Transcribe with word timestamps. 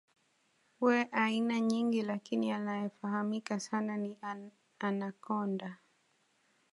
wa 0.79 1.11
aina 1.11 1.59
nyingi 1.59 2.01
lakini 2.01 2.51
anayefahamika 2.51 3.59
sana 3.59 3.97
ni 3.97 4.17
Anacconda 4.79 5.77